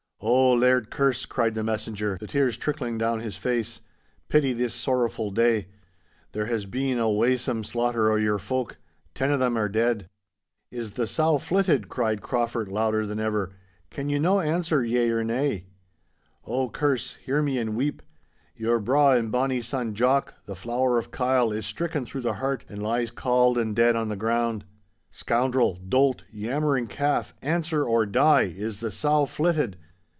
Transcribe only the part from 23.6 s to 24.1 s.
dead on